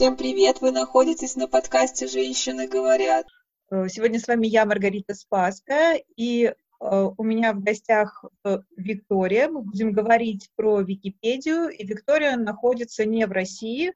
[0.00, 0.62] Всем привет!
[0.62, 3.26] Вы находитесь на подкасте «Женщины говорят».
[3.70, 9.50] Э, сегодня с вами я, Маргарита Спаска, и э, у меня в гостях э, Виктория.
[9.50, 13.92] Мы будем говорить про Википедию, и Виктория находится не в России.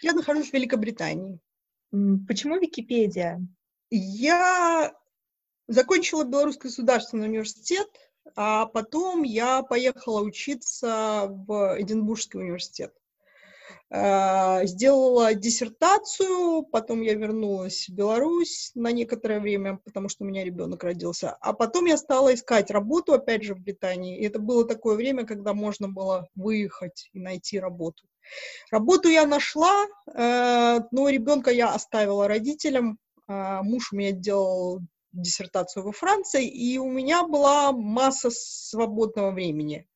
[0.00, 1.38] Я нахожусь в Великобритании.
[1.90, 3.46] Почему Википедия?
[3.90, 4.94] Я
[5.68, 7.88] закончила Белорусский государственный университет,
[8.36, 12.94] а потом я поехала учиться в Эдинбургский университет.
[13.88, 20.44] Э, сделала диссертацию, потом я вернулась в Беларусь на некоторое время, потому что у меня
[20.44, 21.36] ребенок родился.
[21.40, 24.18] А потом я стала искать работу, опять же, в Британии.
[24.18, 28.02] И это было такое время, когда можно было выехать и найти работу.
[28.72, 32.98] Работу я нашла, э, но ребенка я оставила родителям.
[33.28, 34.80] Э, муж у меня делал
[35.12, 39.86] диссертацию во Франции, и у меня была масса свободного времени.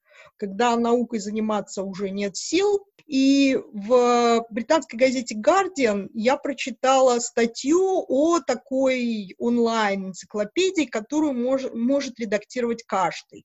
[0.41, 8.41] Когда наукой заниматься уже нет сил, и в британской газете Guardian я прочитала статью о
[8.41, 13.45] такой онлайн-энциклопедии, которую мож, может редактировать каждый.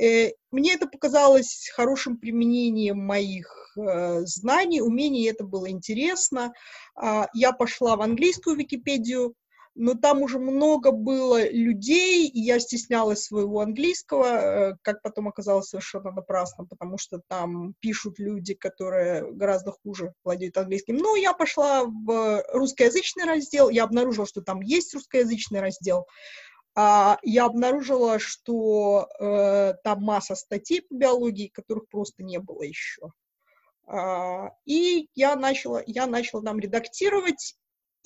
[0.00, 6.54] Э, мне это показалось хорошим применением моих э, знаний, умений, это было интересно.
[6.98, 9.34] Э, я пошла в английскую Википедию,
[9.76, 15.68] но там уже много было людей, и я стеснялась своего английского, э, как потом оказалось
[15.68, 20.96] совершенно напрасно, потому что там пишут люди, которые гораздо хуже владеют английским.
[20.96, 26.06] Но я пошла в русскоязычный раздел, я обнаружила, что там есть русскоязычный раздел,
[26.74, 33.12] а я обнаружила, что э, там масса статей по биологии, которых просто не было еще.
[33.86, 37.56] А, и я начала, я начала там редактировать,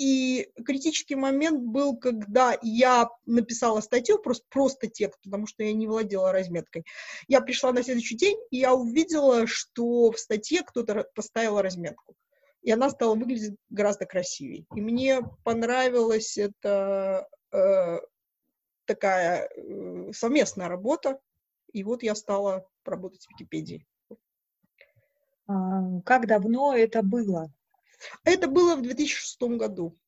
[0.00, 5.86] и критический момент был, когда я написала статью, просто, просто текст, потому что я не
[5.86, 6.86] владела разметкой.
[7.28, 12.14] Я пришла на следующий день, и я увидела, что в статье кто-то поставил разметку.
[12.62, 14.64] И она стала выглядеть гораздо красивее.
[14.74, 17.98] И мне понравилась эта э,
[18.86, 21.20] такая э, совместная работа.
[21.74, 23.86] И вот я стала работать в Википедии.
[25.46, 27.52] А, как давно это было?
[28.24, 29.98] Это было в 2006 году.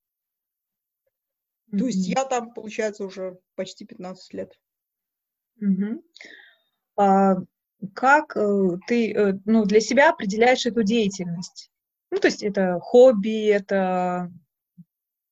[1.71, 1.79] Mm-hmm.
[1.79, 4.59] То есть я там, получается, уже почти 15 лет.
[5.63, 6.03] Mm-hmm.
[6.97, 7.37] А,
[7.95, 11.71] как э, ты э, ну, для себя определяешь эту деятельность?
[12.11, 14.31] Ну, то есть это хобби, это...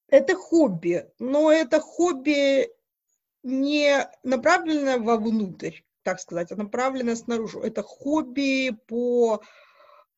[0.09, 2.69] Это хобби, но это хобби
[3.44, 7.60] не направлено вовнутрь, так сказать, а направлено снаружи.
[7.60, 9.41] Это хобби по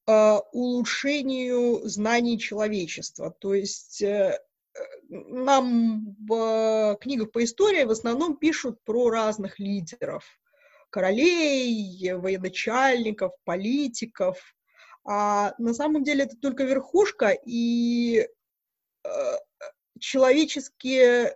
[0.07, 3.31] улучшению знаний человечества.
[3.31, 4.39] То есть э,
[5.09, 10.25] нам в книгах по истории в основном пишут про разных лидеров,
[10.91, 14.39] королей, военачальников, политиков.
[15.05, 18.27] А на самом деле это только верхушка, и
[19.05, 19.09] э,
[19.99, 21.33] человеческий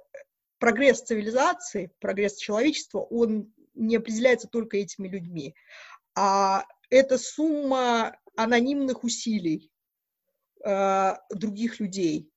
[0.59, 5.55] прогресс цивилизации, прогресс человечества, он не определяется только этими людьми,
[6.15, 9.71] а это сумма анонимных усилий
[10.65, 12.31] э, других людей.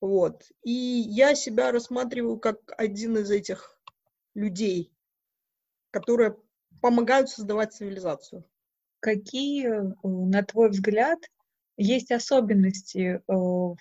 [0.00, 0.44] Вот.
[0.62, 3.80] И я себя рассматриваю как один из этих
[4.34, 4.92] людей,
[5.90, 6.36] которые
[6.80, 8.44] помогают создавать цивилизацию.
[9.00, 11.18] Какие, э, на твой взгляд,
[11.76, 13.76] есть особенности э, в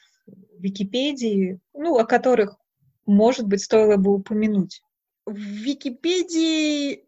[0.57, 2.57] Википедии, ну, о которых,
[3.05, 4.81] может быть, стоило бы упомянуть?
[5.25, 7.07] В Википедии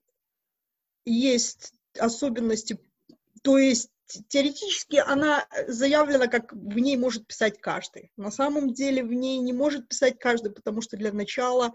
[1.05, 2.79] есть особенности,
[3.41, 3.91] то есть
[4.27, 8.11] теоретически она заявлена, как в ней может писать каждый.
[8.17, 11.73] На самом деле в ней не может писать каждый, потому что для начала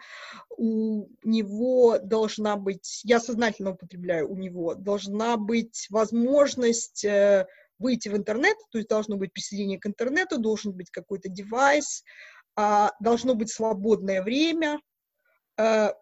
[0.57, 7.47] у него должна быть, я сознательно употребляю у него, должна быть возможность э,
[7.79, 12.05] выйти в интернет, то есть должно быть присоединение к интернету, должен быть какой-то девайс,
[12.55, 14.92] а, должно быть свободное время, Э,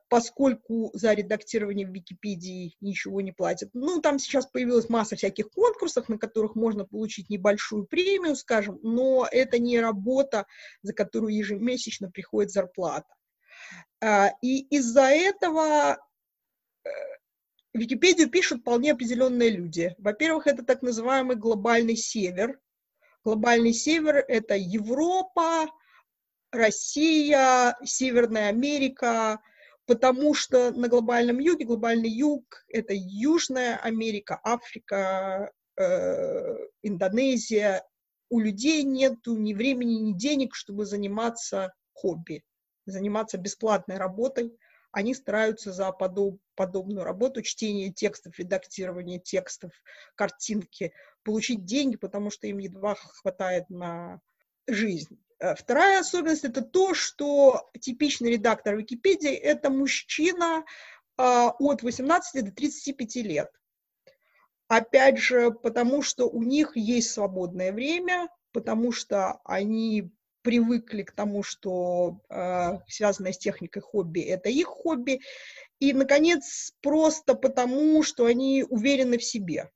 [0.08, 3.70] поскольку за редактирование в Википедии ничего не платят.
[3.72, 9.26] Ну, там сейчас появилась масса всяких конкурсов, на которых можно получить небольшую премию, скажем, но
[9.30, 10.46] это не работа,
[10.82, 13.12] за которую ежемесячно приходит зарплата.
[14.00, 15.98] Э, и из-за этого
[16.84, 16.88] э,
[17.72, 19.94] Википедию пишут вполне определенные люди.
[19.98, 22.58] Во-первых, это так называемый глобальный север.
[23.24, 25.66] Глобальный север— это Европа,
[26.52, 29.40] Россия, Северная Америка,
[29.86, 37.84] потому что на глобальном юге, глобальный юг— это Южная Америка, Африка, э, Индонезия.
[38.28, 42.44] У людей нет ни времени, ни денег, чтобы заниматься хобби,
[42.86, 44.56] заниматься бесплатной работой,
[44.92, 49.72] они стараются за подоб, подобную работу, чтение текстов, редактирование текстов,
[50.16, 50.92] картинки,
[51.22, 54.20] получить деньги, потому что им едва хватает на
[54.66, 55.18] жизнь.
[55.40, 60.64] Э, вторая особенность– это то, что типичный редактор Википедии– это мужчина
[61.16, 63.50] а, от 18 до 35 лет.
[64.68, 70.10] Опять же, потому что у них есть свободное время, потому что они
[70.42, 75.20] привыкли к тому, что э, связанное с техникой хобби– это их хобби.
[75.80, 79.70] И, наконец, просто потому, что они уверены в себе.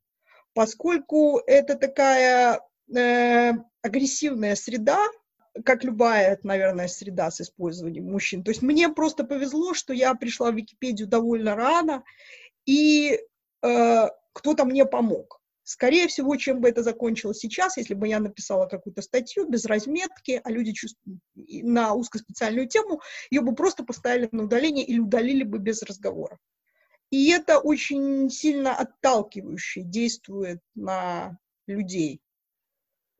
[0.52, 2.60] Поскольку это такая
[2.94, 3.52] э,
[3.82, 4.98] агрессивная среда,
[5.64, 8.42] как любая, наверное, среда с использованием мужчин.
[8.42, 12.02] То есть мне просто повезло, что я пришла в Википедию довольно рано,
[12.66, 13.20] и
[13.62, 15.40] э, кто-то мне помог.
[15.62, 20.40] Скорее всего, чем бы это закончилось сейчас, если бы я написала какую-то статью без разметки,
[20.44, 25.58] а люди чувствуют на узкоспециальную тему, ее бы просто поставили на удаление или удалили бы
[25.58, 26.38] без разговора.
[27.10, 32.20] И это очень сильно отталкивающе действует на людей.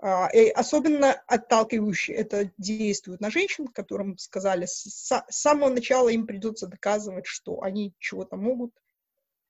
[0.06, 6.66] А, и особенно отталкивающе это действует на женщин, которым сказали с самого начала им придется
[6.66, 8.72] доказывать, что они чего-то могут,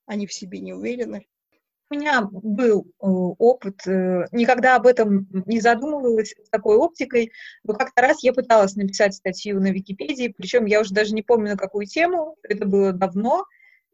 [0.07, 1.27] они в себе не уверены,
[1.91, 7.33] у меня был э, опыт, э, никогда об этом не задумывалась такой оптикой,
[7.65, 11.51] но как-то раз я пыталась написать статью на Википедии, причем я уже даже не помню
[11.51, 13.45] на какую тему, это было давно,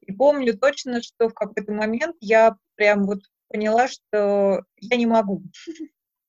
[0.03, 5.43] и помню точно, что в какой-то момент я прям вот поняла, что я не могу.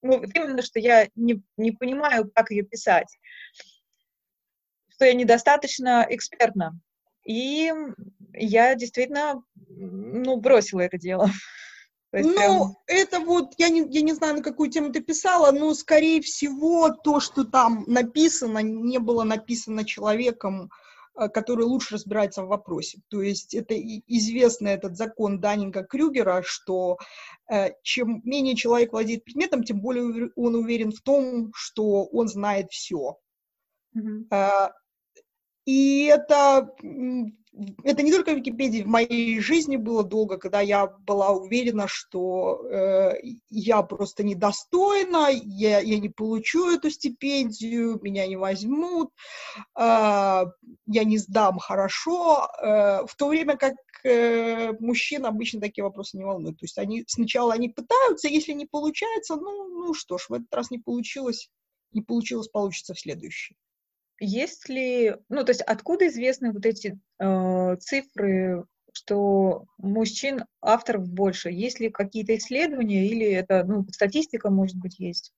[0.01, 3.17] Ну, именно, что я не, не понимаю, как ее писать,
[4.89, 6.79] что я недостаточно экспертна.
[7.25, 7.71] И
[8.33, 11.29] я действительно, ну, бросила это дело.
[12.11, 12.75] ну, прям...
[12.87, 16.89] это вот, я не, я не знаю, на какую тему ты писала, но, скорее всего,
[16.89, 20.71] то, что там написано, не было написано человеком,
[21.15, 22.99] который лучше разбирается в вопросе.
[23.09, 26.97] То есть это известный этот закон Даннинга Крюгера, что
[27.51, 32.71] э, чем менее человек владеет предметом, тем более он уверен в том, что он знает
[32.71, 33.17] все.
[33.95, 34.71] Mm-hmm.
[35.65, 36.73] И это
[37.83, 42.65] это не только в Википедии, в моей жизни было долго, когда я была уверена, что
[42.65, 43.13] э,
[43.49, 49.11] я просто недостойна, я, я не получу эту стипендию, меня не возьмут,
[49.77, 53.75] э, я не сдам хорошо, э, в то время как
[54.05, 56.59] э, мужчин обычно такие вопросы не волнуют.
[56.59, 60.53] То есть они сначала они пытаются, если не получается, ну, ну что ж, в этот
[60.53, 61.49] раз не получилось,
[61.91, 63.57] не получилось, получится в следующий.
[64.23, 71.49] Есть ли, ну, то есть откуда известны вот эти э, цифры, что мужчин авторов больше?
[71.49, 75.33] Есть ли какие-то исследования или это, ну, статистика, может быть, есть?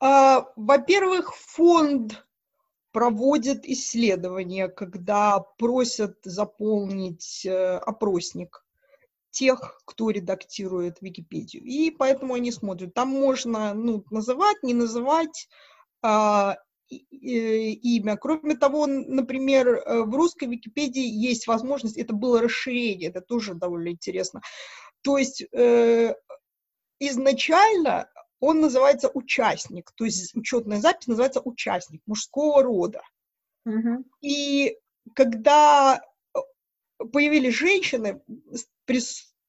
[0.00, 2.26] А, во-первых, фонд
[2.90, 8.64] проводит исследования, когда просят заполнить э, опросник
[9.30, 11.62] тех, кто редактирует Википедию.
[11.62, 12.92] И поэтому они смотрят.
[12.92, 15.48] Там можно ну, называть, не называть,
[16.02, 16.56] а,
[16.98, 18.16] имя.
[18.16, 23.88] Кроме того, например, э, в русской Википедии есть возможность, это было расширение, это тоже довольно
[23.88, 24.40] интересно.
[25.02, 26.14] То есть э,
[26.98, 28.08] изначально
[28.40, 33.02] он называется участник, то есть учетная запись называется участник мужского рода.
[33.68, 34.04] Mm-hmm.
[34.20, 34.76] И
[35.14, 36.00] когда
[36.34, 36.38] э,
[37.12, 38.20] появились женщины,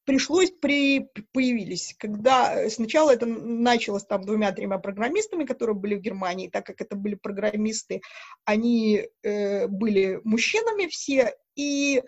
[0.05, 6.49] пришлось, при, появились, когда э, сначала это началось там двумя-тремя программистами, которые были в Германии,
[6.49, 8.01] так как это были программисты,
[8.45, 12.01] они э, были мужчинами все, и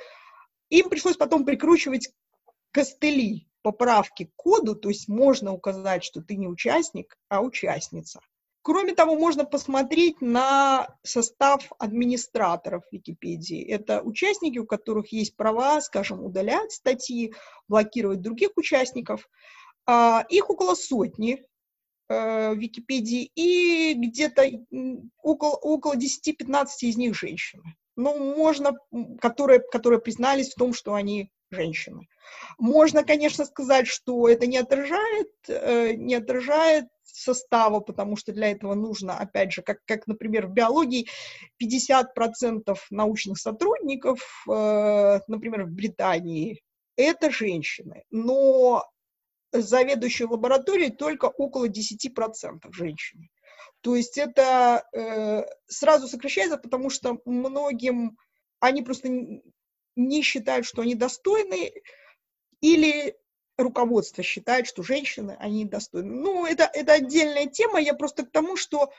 [0.70, 2.10] им пришлось потом прикручивать
[2.72, 8.20] костыли поправки к коду, то есть можно указать, что ты не участник, а участница.
[8.66, 13.64] Кроме того, можно посмотреть на состав администраторов Википедии.
[13.64, 17.36] Это участники, у которых есть права, скажем, удалять статьи,
[17.68, 19.30] блокировать других участников.
[19.86, 21.44] А, их около сотни
[22.10, 24.50] э, в Википедии, и где-то
[25.22, 27.76] около, около 10-15 из них женщины.
[27.96, 28.72] Ну, можно,
[29.22, 32.08] которые, которые признались в том, что они женщины.
[32.58, 38.76] Можно, конечно, сказать, что это не отражает, э, не отражает состава, потому что для этого
[38.76, 41.08] нужно, опять же, как, как например, в биологии
[41.62, 44.20] 50% научных сотрудников,
[44.50, 46.62] э, например, в Британии,
[46.98, 48.86] это женщины, но
[49.52, 53.30] заведующие лабораторией только около 10% женщины.
[53.82, 58.18] То есть это э, сразу сокращается, потому что многим
[58.60, 59.10] они просто
[59.96, 61.72] не считают, что они достойны,
[62.62, 63.16] или
[63.58, 66.14] руководство считает, что женщины, они достойны.
[66.14, 68.92] Ну, это, это отдельная тема, я просто к тому, что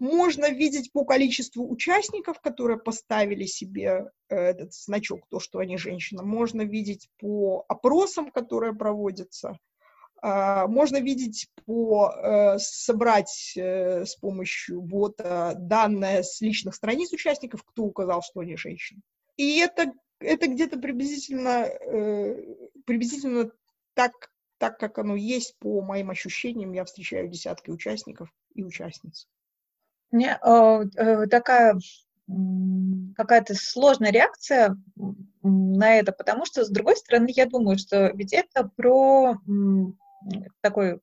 [0.00, 6.22] можно видеть по количеству участников, которые поставили себе э, этот значок, то, что они женщина.
[6.22, 9.58] Можно видеть по опросам, которые проводятся.
[10.22, 17.62] А, можно видеть по э, собрать э, с помощью бота данные с личных страниц участников,
[17.62, 19.02] кто указал, что они женщины.
[19.36, 21.66] И это, это где-то приблизительно,
[22.84, 23.50] приблизительно
[23.94, 24.12] так,
[24.58, 26.72] так, как оно есть по моим ощущениям.
[26.72, 29.28] Я встречаю десятки участников и участниц.
[30.10, 31.78] Меня э, э, такая
[33.16, 34.76] какая-то сложная реакция
[35.42, 39.36] на это, потому что, с другой стороны, я думаю, что ведь это про
[40.60, 41.00] такой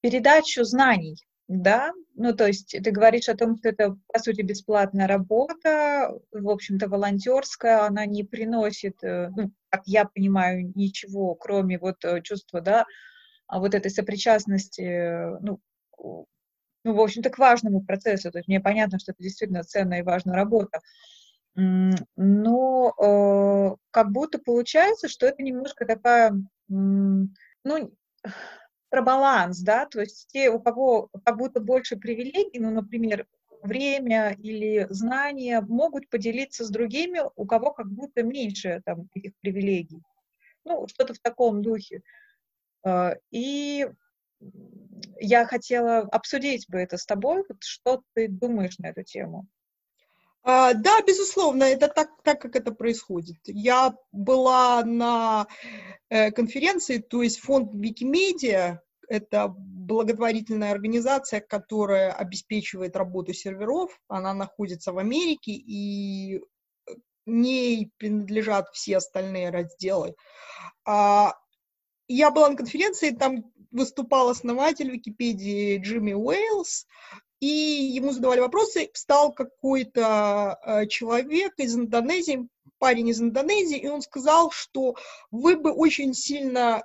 [0.00, 1.16] передачу знаний,
[1.48, 6.48] да, ну, то есть ты говоришь о том, что это, по сути, бесплатная работа, в
[6.48, 12.86] общем-то, волонтерская, она не приносит, э, ну, как я понимаю, ничего, кроме вот чувства, да,
[13.46, 15.60] а вот этой сопричастности, ну,
[16.84, 18.30] ну, в общем-то, к важному процессу.
[18.30, 20.80] То есть мне понятно, что это действительно ценная и важная работа.
[21.54, 26.32] Но э, как будто получается, что это немножко такая,
[26.68, 27.92] ну,
[28.92, 33.26] про баланс, да, то есть те, у кого как будто больше привилегий, ну, например,
[33.62, 40.02] время или знания, могут поделиться с другими, у кого как будто меньше там этих привилегий.
[40.66, 42.02] Ну, что-то в таком духе.
[42.84, 43.88] Э, и
[45.18, 47.44] я хотела обсудить бы это с тобой.
[47.60, 49.46] Что ты думаешь на эту тему?
[50.44, 53.36] А, да, безусловно, это так, так, как это происходит.
[53.46, 55.46] Я была на
[56.08, 63.96] э, конференции, то есть фонд Викимедиа, это благотворительная организация, которая обеспечивает работу серверов.
[64.08, 66.40] Она находится в Америке, и
[67.26, 70.14] ней принадлежат все остальные разделы.
[70.84, 71.34] А,
[72.08, 76.86] я была на конференции, там выступал основатель Википедии Джимми Уэйлс,
[77.42, 84.00] и ему задавали вопросы, встал какой-то э, человек из Индонезии, парень из Индонезии, и он
[84.00, 84.94] сказал, что
[85.32, 86.84] вы бы очень сильно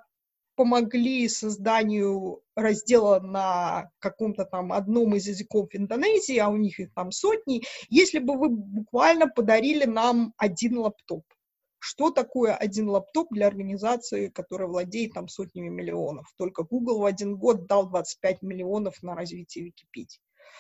[0.56, 7.12] помогли созданию раздела на каком-то там одном из языков Индонезии, а у них их там
[7.12, 11.24] сотни, если бы вы буквально подарили нам один лаптоп
[11.80, 16.26] что такое один лаптоп для организации, которая владеет там сотнями миллионов.
[16.36, 20.20] Только Google в один год дал 25 миллионов на развитие Википедии.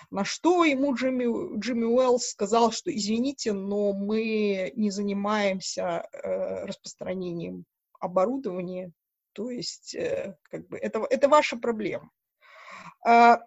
[0.10, 7.66] На что ему Джимми, Джимми Уэллс сказал, что извините, но мы не занимаемся э, распространением
[8.00, 8.92] оборудования,
[9.34, 12.10] то есть э, как бы это, это ваша проблема.
[13.06, 13.40] А,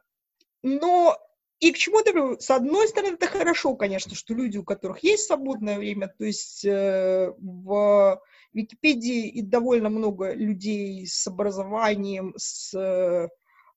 [0.62, 1.16] но
[1.60, 2.40] и к чему это?
[2.40, 6.64] С одной стороны, это хорошо, конечно, что люди, у которых есть свободное время, то есть
[6.64, 8.20] э, в
[8.52, 13.28] Википедии и довольно много людей с образованием, с, э,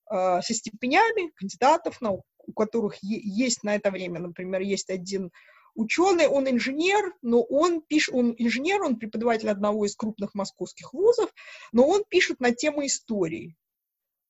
[0.10, 4.20] со степенями, кандидатов наук, у которых есть на это время.
[4.20, 5.32] Например, есть один
[5.76, 11.34] ученый, он инженер, но он пишет, он инженер, он преподаватель одного из крупных московских вузов,
[11.72, 13.56] но он пишет на тему истории.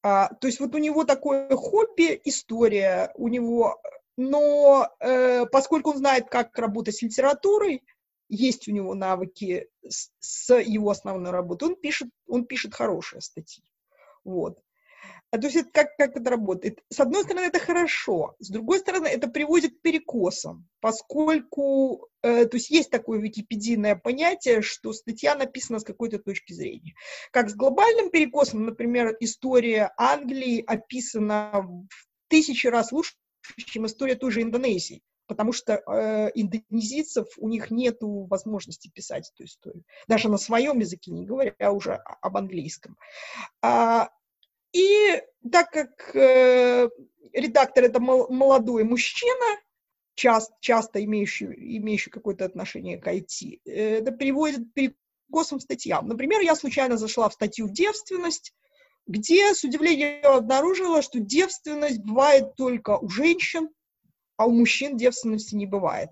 [0.01, 3.82] А, то есть вот у него такое хобби, история у него,
[4.17, 7.84] но э, поскольку он знает, как работать с литературой,
[8.29, 13.63] есть у него навыки с, с его основной работой, он пишет, он пишет хорошие статьи.
[14.24, 14.60] Вот.
[15.34, 16.84] А то есть это как, как это работает?
[16.90, 22.56] С одной стороны, это хорошо, с другой стороны, это приводит к перекосам, поскольку, э, то
[22.56, 26.94] есть есть такое википедийное понятие, что статья написана с какой-то точки зрения.
[27.32, 31.88] Как с глобальным перекосом, например, история Англии описана в
[32.28, 33.16] тысячи раз лучше,
[33.58, 39.46] чем история той же Индонезии потому что э, индонезийцев у них нет возможности писать эту
[39.46, 42.98] историю, даже на своем языке, не говоря уже об английском.
[43.62, 44.10] А,
[44.74, 46.89] и так как э,
[47.32, 49.60] редактор это молодой мужчина,
[50.15, 51.46] часто, часто имеющий,
[51.77, 56.08] имеющий какое-то отношение к IT, это приводит перекосом статьям.
[56.08, 58.53] Например, я случайно зашла в статью «Девственность»,
[59.06, 63.70] где с удивлением обнаружила, что девственность бывает только у женщин,
[64.38, 66.10] а у мужчин девственности не бывает.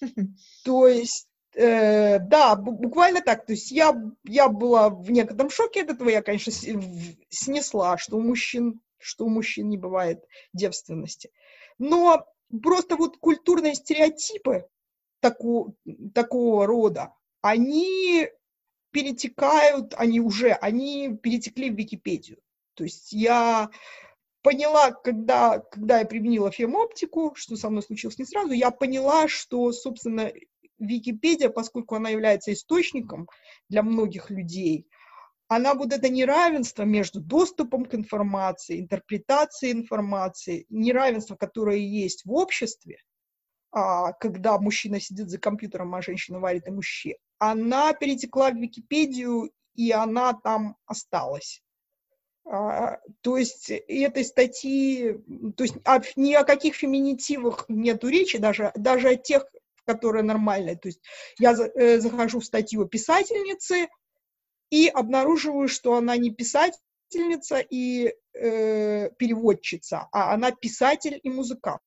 [0.64, 3.46] То есть Э, да, буквально так.
[3.46, 3.94] То есть я,
[4.24, 6.08] я была в некотором шоке от этого.
[6.08, 6.52] Я, конечно,
[7.30, 11.30] снесла, что у мужчин, что у мужчин не бывает девственности.
[11.78, 12.26] Но
[12.62, 14.66] просто вот культурные стереотипы
[15.20, 15.76] таку,
[16.14, 18.28] такого рода, они
[18.90, 22.38] перетекают, они уже, они перетекли в Википедию.
[22.74, 23.70] То есть я
[24.42, 29.72] поняла, когда, когда я применила фемоптику, что со мной случилось не сразу, я поняла, что,
[29.72, 30.32] собственно,
[30.86, 33.28] Википедия, поскольку она является источником
[33.68, 34.86] для многих людей,
[35.48, 42.98] она вот это неравенство между доступом к информации, интерпретацией информации, неравенство, которое есть в обществе,
[43.70, 49.50] а, когда мужчина сидит за компьютером, а женщина варит ему щи, она перетекла в Википедию,
[49.74, 51.62] и она там осталась.
[52.44, 55.12] А, то есть этой статьи,
[55.56, 55.76] то есть
[56.16, 59.46] ни о каких феминитивах нету речи, даже, даже о тех,
[59.86, 60.76] которые нормальные.
[60.76, 61.00] То есть
[61.38, 63.88] я э, захожу в статью писательницы
[64.70, 71.80] и обнаруживаю, что она не писательница и э, переводчица, а она писатель и музыкант.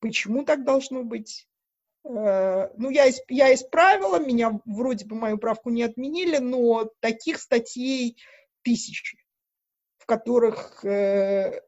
[0.00, 1.46] Почему так должно быть?
[2.04, 8.16] Э, ну, я, я исправила, меня вроде бы мою правку не отменили, но таких статей
[8.62, 9.18] тысячи,
[9.98, 11.60] в которых э,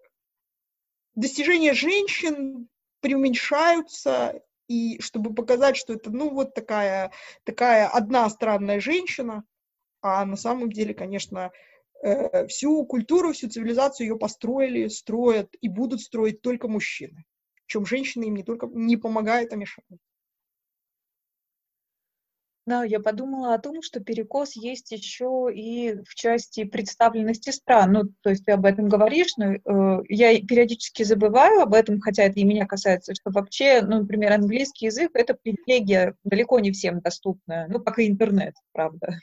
[1.15, 2.69] достижения женщин
[3.01, 7.13] преуменьшаются, и чтобы показать, что это, ну, вот такая,
[7.45, 9.45] такая одна странная женщина,
[10.03, 11.53] а на самом деле, конечно,
[12.03, 17.25] э, всю культуру, всю цивилизацию ее построили, строят и будут строить только мужчины
[17.67, 20.01] чем женщины им не только не помогают, а мешают.
[22.67, 27.93] Да, я подумала о том, что перекос есть еще и в части представленности стран.
[27.93, 32.23] Ну, то есть ты об этом говоришь, но э, я периодически забываю об этом, хотя
[32.23, 37.01] это и меня касается, что вообще, ну, например, английский язык— это привилегия далеко не всем
[37.01, 39.19] доступная, ну, как и интернет, правда.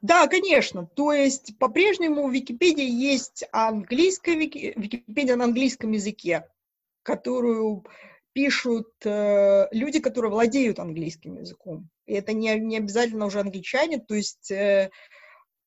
[0.00, 0.86] Да, конечно.
[0.86, 6.44] То есть по-прежнему в Википедии есть английская Википедия на английском языке
[7.04, 7.84] которую
[8.34, 11.88] пишут э, люди, которые владеют английским языком.
[12.04, 14.90] И это не, не обязательно уже англичане, то есть э,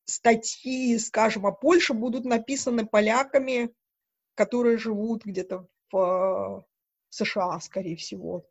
[0.04, 3.70] статьи, скажем, о Польше будут написаны поляками,
[4.34, 6.62] которые живут где-то в э,
[7.08, 8.44] США, скорее всего.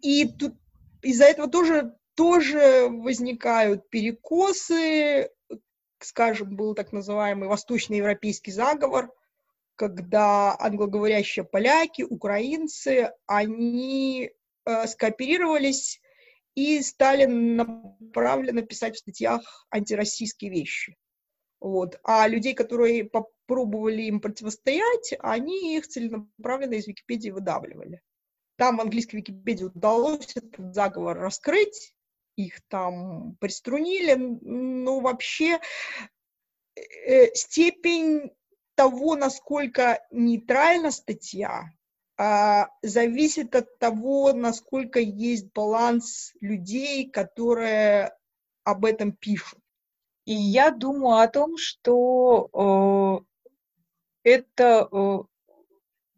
[0.00, 0.54] И тут
[1.02, 5.30] из-за этого тоже, тоже возникают перекосы,
[5.98, 9.12] скажем, был так называемый восточноевропейский заговор,
[9.80, 14.30] когда англоговорящие поляки, украинцы, они
[14.66, 16.02] э, скооперировались
[16.54, 20.98] и стали направленно писать в статьях антироссийские вещи.
[21.60, 21.98] Вот.
[22.04, 28.02] А людей, которые попробовали им противостоять, они их целенаправленно из Википедии выдавливали.
[28.56, 31.94] Там в английской Википедии удалось этот заговор раскрыть,
[32.36, 35.58] их там приструнили, но вообще
[36.76, 38.30] э, степень
[38.80, 41.70] того, насколько нейтральна статья,
[42.16, 48.16] а, зависит от того, насколько есть баланс людей, которые
[48.64, 49.58] об этом пишут.
[50.24, 53.22] И я думаю о том, что
[54.24, 55.18] э, это э,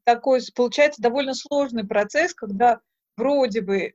[0.04, 2.80] такой, получается, довольно сложный процесс, когда
[3.16, 3.92] вроде бы э,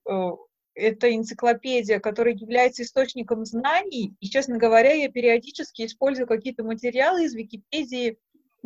[0.77, 7.33] это энциклопедия, которая является источником знаний, и, честно говоря, я периодически использую какие-то материалы из
[7.33, 8.17] Википедии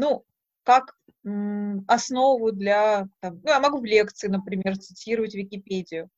[0.01, 0.25] ну,
[0.63, 0.95] как
[1.87, 3.07] основу для...
[3.19, 6.09] Там, ну, я могу в лекции, например, цитировать Википедию.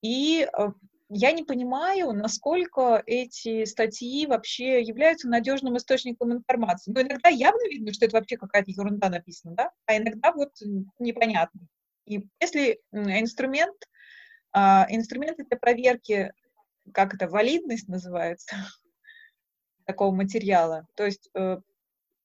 [0.00, 0.68] И э,
[1.10, 6.92] я не понимаю, насколько эти статьи вообще являются надежным источником информации.
[6.92, 9.70] Но иногда явно видно, что это вообще какая-то ерунда написана, да?
[9.84, 10.52] А иногда вот
[10.98, 11.60] непонятно.
[12.06, 13.76] И если инструмент,
[14.52, 16.32] а, инструменты для проверки,
[16.92, 18.56] как это, валидность называется,
[19.86, 21.58] такого материала, то есть э,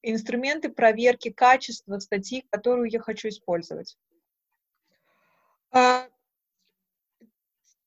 [0.02, 3.98] инструменты проверки качества статьи, которую я хочу использовать?
[5.72, 6.08] А,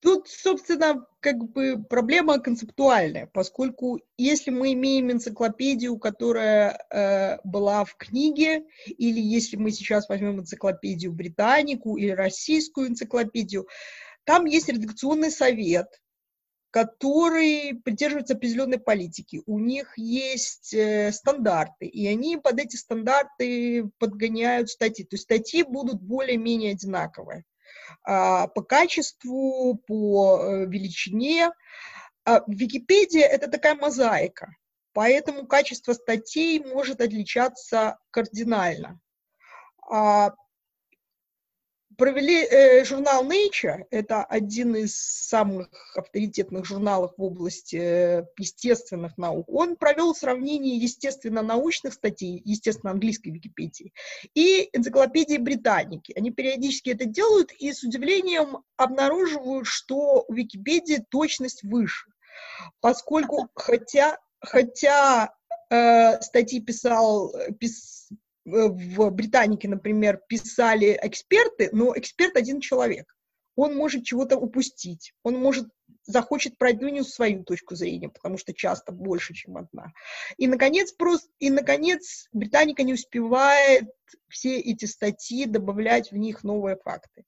[0.01, 7.97] тут, собственно, как бы проблема концептуальная, поскольку если мы имеем энциклопедию, которая э, была в
[7.97, 13.69] книге, или если мы сейчас возьмем энциклопедию британику или российскую энциклопедию,
[14.25, 16.01] там есть редакционный совет,
[16.73, 19.43] которые придерживаются определенной политики.
[19.45, 25.05] У них есть э, стандарты, и они под эти стандарты подгоняют статьи.
[25.05, 27.45] То есть статьи будут более-менее одинаковые
[28.05, 31.51] а, по качеству, по э, величине.
[32.25, 34.57] А Википедия— это такая мозаика,
[34.95, 38.99] поэтому качество статей может отличаться кардинально.
[39.91, 40.33] А
[42.03, 49.49] провели э, журнал Nature, это один из самых авторитетных журналов в области э, естественных наук.
[49.49, 53.93] Он провел сравнение естественно-научных статей, естественно, английской Википедии,
[54.35, 56.13] и энциклопедии Британики.
[56.17, 62.11] Они периодически это делают и с удивлением обнаруживают, что у Википедии точность выше,
[62.81, 65.33] поскольку хотя, хотя
[65.71, 73.15] э, статьи писал, пис, Э, в Британике, например, писали эксперты, но эксперт один человек.
[73.55, 75.69] Он может чего-то упустить, он может
[76.05, 79.93] захочет продвинуть свою точку зрения, потому что часто больше, чем одна.
[80.37, 83.91] И, наконец, просто, и, наконец, Британика не успевает
[84.29, 87.25] все эти статьи добавлять в них новые факты.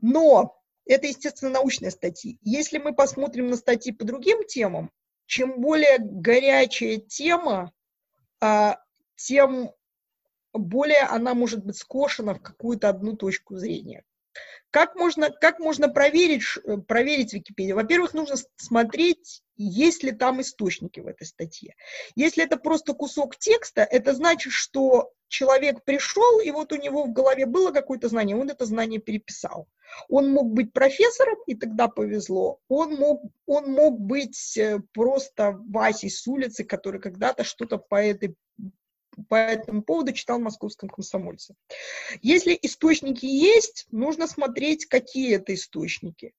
[0.00, 2.38] Но это, естественно, научные статьи.
[2.42, 4.90] Если мы посмотрим на статьи по другим темам,
[5.26, 7.72] чем более горячая тема,
[8.40, 8.78] а,
[9.16, 9.72] тем
[10.52, 14.04] более она может быть скошена в какую-то одну точку зрения.
[14.70, 17.74] Как можно, как можно проверить, э, проверить Википедию?
[17.74, 21.74] Во-первых, нужно смотреть, есть ли там источники в этой статье.
[22.14, 27.12] Если это просто кусок текста, это значит, что человек пришел, и вот у него в
[27.12, 29.66] голове было какое-то знание, он это знание переписал.
[30.08, 32.60] Он мог быть профессором, и тогда повезло.
[32.68, 38.36] Он мог, он мог быть э, просто Васей с улицы, который когда-то что-то по этой
[39.28, 41.54] по этому поводу читал в московском комсомольце.
[42.22, 46.32] Если источники есть, нужно смотреть, какие это источники.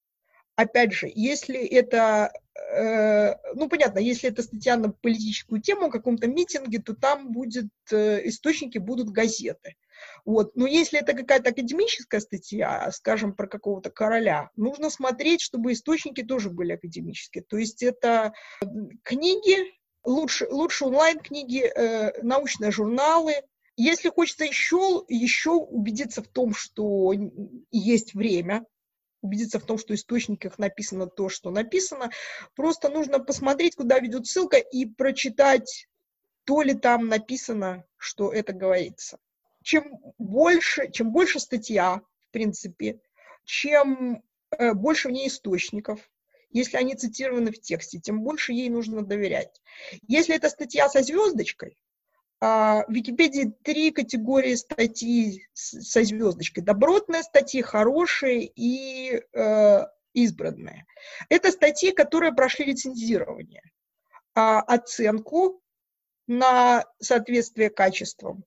[0.54, 2.30] Опять же, если это,
[2.74, 7.70] э, ну понятно, если это статья на политическую тему, о каком-то митинге, то там будет,
[7.90, 9.76] э, источники будут газеты.
[10.24, 10.54] Вот.
[10.54, 16.50] Но если это какая-то академическая статья, скажем, про какого-то короля, нужно смотреть, чтобы источники тоже
[16.50, 17.44] были академические.
[17.44, 18.34] То есть это
[19.02, 19.72] книги,
[20.04, 23.34] лучше, лучше онлайн-книги, э, научные журналы.
[23.76, 27.12] Если хочется еще, еще убедиться в том, что
[27.70, 28.66] есть время,
[29.22, 32.10] убедиться в том, что в источниках написано то, что написано,
[32.54, 35.88] просто нужно посмотреть, куда ведет ссылка, и прочитать,
[36.44, 39.18] то ли там написано, что это говорится.
[39.62, 43.00] Чем больше, чем больше статья, в принципе,
[43.44, 46.10] чем э, больше в ней источников,
[46.52, 49.60] если они цитированы в тексте, тем больше ей нужно доверять.
[50.06, 51.76] Если это статья со звездочкой,
[52.44, 56.64] а, в Википедии три категории статей со звездочкой.
[56.64, 60.84] Добротные статьи, хорошие и э, избранные.
[61.28, 63.62] Это статьи, которые прошли лицензирование,
[64.34, 65.62] а, оценку
[66.26, 68.42] на соответствие качествам.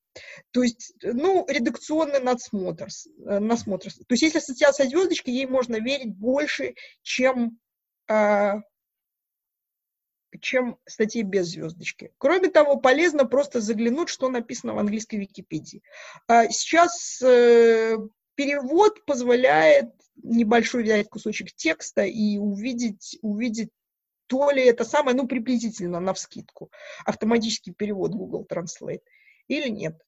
[0.52, 3.94] То есть, ну, редакционный надсмотр, э, насмотр.
[3.94, 7.60] То есть, если статья со звездочкой, ей можно верить больше, чем
[10.42, 12.12] чем статьи без звездочки.
[12.18, 15.82] Кроме того, полезно просто заглянуть, что написано в английской Википедии.
[16.28, 17.98] А, сейчас э,
[18.36, 19.92] перевод позволяет
[20.24, 23.70] небольшой взять кусочек текста и увидеть, увидеть
[24.28, 26.72] то ли это самое, ну, приблизительно, на вскидку,
[27.06, 29.04] автоматический перевод Google Translate
[29.48, 30.02] или нет.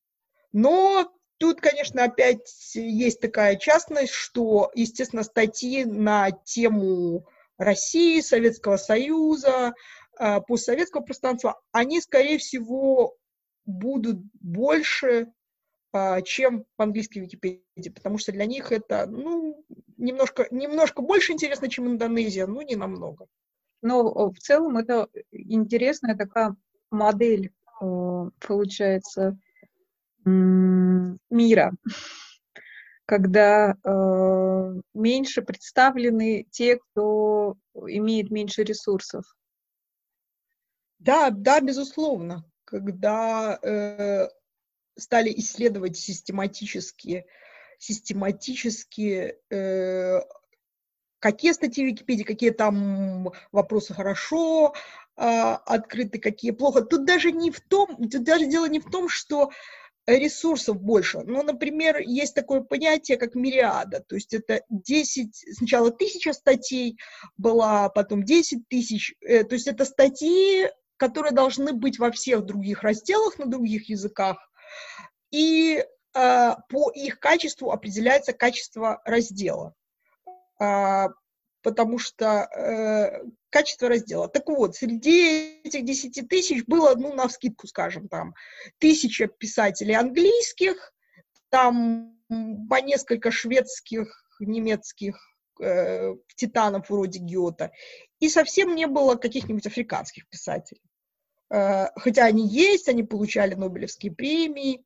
[0.51, 7.27] Но тут, конечно, опять есть такая частность, что, естественно, статьи на тему
[7.57, 9.73] России, Советского Союза,
[10.17, 13.15] а, постсоветского пространства, они, скорее всего,
[13.65, 15.31] будут больше,
[15.91, 19.63] а, чем в английской Википедии, потому что для них это, ну,
[19.97, 23.27] немножко, немножко больше интересно, чем Индонезия, но не намного.
[23.81, 26.55] Но в целом это интересная такая
[26.89, 29.37] модель, получается,
[30.25, 31.73] мира,
[33.07, 39.23] когда э, меньше представлены те, кто имеет меньше ресурсов.
[40.99, 42.43] Да, да, безусловно.
[42.65, 44.27] Когда э,
[44.97, 47.25] стали исследовать систематически,
[47.79, 50.19] систематически э,
[51.19, 54.73] какие статьи в Википедии, какие там вопросы хорошо
[55.15, 56.81] э, открыты, какие плохо.
[56.81, 59.51] Тут даже не в том, тут даже дело не в том, что
[60.07, 61.19] ресурсов больше.
[61.19, 66.97] Ну, например, есть такое понятие, как мириада, то есть это 10, сначала тысяча статей
[67.37, 72.83] была, потом 10 тысяч, э, то есть это статьи, которые должны быть во всех других
[72.83, 74.37] разделах на других языках,
[75.31, 75.83] и
[76.15, 79.73] э, по их качеству определяется качество раздела.
[80.59, 81.07] Э,
[81.63, 83.23] потому что э,
[83.57, 84.27] качество раздела.
[84.27, 88.35] Так вот, среди этих 10 тысяч было, ну, на вскидку, скажем, там,
[88.77, 90.93] тысяча писателей английских,
[91.49, 92.15] там
[92.69, 94.07] по несколько шведских,
[94.39, 95.15] немецких
[95.59, 97.71] э, титанов вроде Гёта,
[98.19, 100.83] и совсем не было каких-нибудь африканских писателей.
[101.49, 104.83] Э, хотя они есть, они получали Нобелевские премии.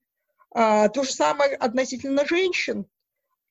[0.56, 2.86] Э, то же самое относительно женщин.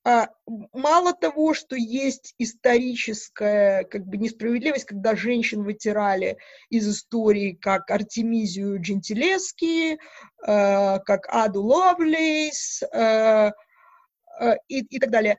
[0.02, 0.28] А,
[0.72, 6.38] мало того, что есть историческая как бы несправедливость, когда женщин вытирали
[6.70, 9.98] из истории как Артемизию Джентилески,
[10.42, 13.52] а, как Аду Ловлейс а,
[14.68, 15.38] и, и так далее,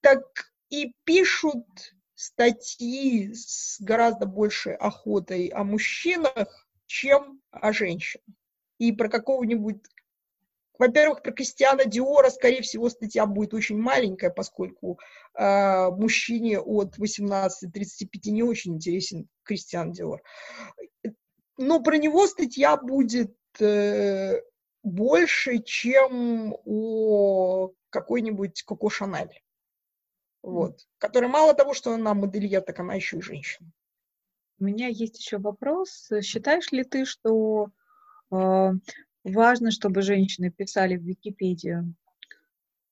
[0.00, 0.22] так
[0.70, 1.66] и пишут
[2.14, 8.24] статьи с гораздо большей охотой о мужчинах, чем о женщинах.
[8.78, 9.82] И про какого-нибудь
[10.78, 14.98] во-первых, про Кристиана Диора, скорее всего, статья будет очень маленькая, поскольку
[15.34, 17.50] э, мужчине от 18-35
[18.30, 20.22] не очень интересен Кристиан Диор.
[21.56, 24.40] Но про него статья будет э,
[24.82, 29.42] больше, чем о какой-нибудь Коко Шанель.
[30.42, 30.86] Вот.
[30.98, 33.70] Которая мало того, что она модельер, так она еще и женщина.
[34.58, 36.10] У меня есть еще вопрос.
[36.22, 37.68] Считаешь ли ты, что
[38.32, 38.70] э,
[39.24, 41.94] важно, чтобы женщины писали в Википедию?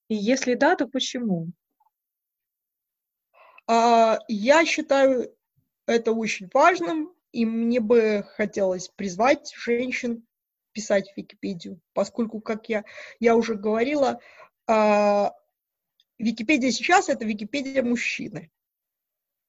[0.09, 1.49] И если да, то почему?
[3.67, 5.35] А, я считаю
[5.87, 10.27] это очень важным, и мне бы хотелось призвать женщин
[10.73, 12.85] писать в Википедию, поскольку, как я,
[13.21, 14.21] я уже говорила,
[14.67, 15.33] а,
[16.19, 18.51] Википедия сейчас это Википедия мужчины.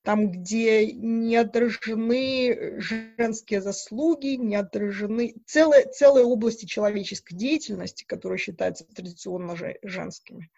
[0.04, 8.84] Там, где не отражены женские заслуги, не отражены целые, целые области человеческой деятельности, которые считаются
[8.86, 10.52] традиционно женскими,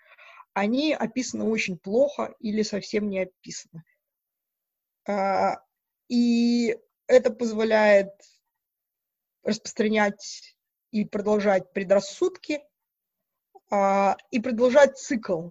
[0.53, 3.83] они описаны очень плохо или совсем не описаны.
[5.07, 5.61] А,
[6.09, 8.13] и это позволяет
[9.43, 10.57] распространять
[10.89, 12.63] и продолжать предрассудки,
[13.69, 15.49] а, и продолжать цикл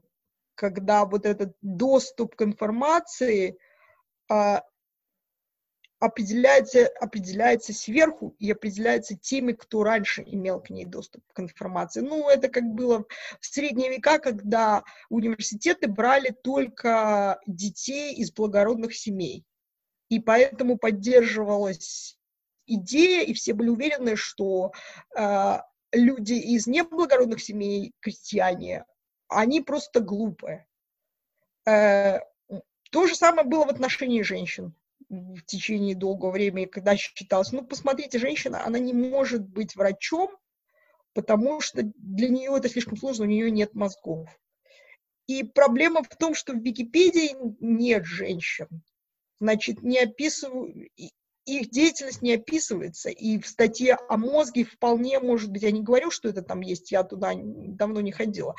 [0.54, 3.58] когда вот этот доступ к информации
[6.04, 12.00] определяется, определяется сверху и определяется теми, кто раньше имел к ней доступ к информации.
[12.00, 13.04] Ну, это как было
[13.40, 19.44] в средние века, когда университеты брали только детей из благородных семей.
[20.10, 22.18] И поэтому поддерживалась
[22.66, 24.72] идея, и все были уверены, что
[25.16, 25.58] э,
[25.92, 28.84] люди из неблагородных семей, крестьяне,
[29.28, 30.66] они просто глупые.
[31.66, 32.20] Э,
[32.94, 34.72] то же самое было в отношении женщин
[35.08, 40.30] в течение долгого времени, когда считалось, ну, посмотрите, женщина, она не может быть врачом,
[41.12, 44.28] потому что для нее это слишком сложно, у нее нет мозгов.
[45.26, 48.68] И проблема в том, что в Википедии нет женщин.
[49.40, 50.76] Значит, не описывают,
[51.46, 56.12] их деятельность не описывается, и в статье о мозге вполне может быть, я не говорю,
[56.12, 58.54] что это там есть, я туда давно не ходила,